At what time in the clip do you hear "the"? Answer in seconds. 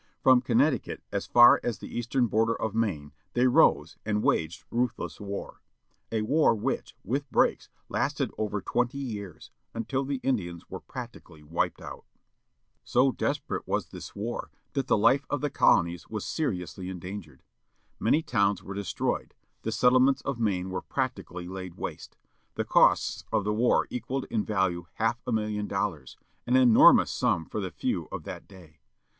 1.77-1.95, 10.03-10.15, 14.87-14.97, 15.41-15.49, 19.61-19.71, 22.55-22.65, 23.43-23.53, 27.61-27.69